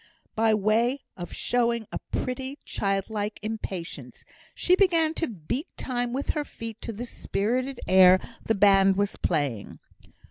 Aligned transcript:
By 0.33 0.55
way 0.55 1.03
of 1.15 1.31
showing 1.31 1.85
a 1.91 1.99
pretty, 2.11 2.57
childlike 2.65 3.39
impatience, 3.43 4.25
she 4.55 4.75
began 4.75 5.13
to 5.13 5.27
beat 5.27 5.67
time 5.77 6.11
with 6.11 6.29
her 6.31 6.43
feet 6.43 6.81
to 6.81 6.91
the 6.91 7.05
spirited 7.05 7.79
air 7.87 8.19
the 8.43 8.55
band 8.55 8.95
was 8.95 9.15
playing. 9.15 9.77